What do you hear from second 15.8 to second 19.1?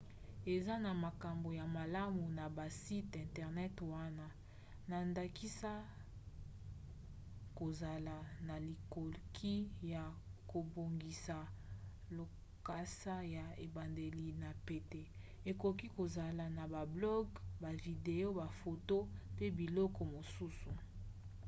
kozala na ba blog bavideo bafoto